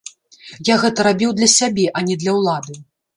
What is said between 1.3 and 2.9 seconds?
для сябе, а не для ўлады.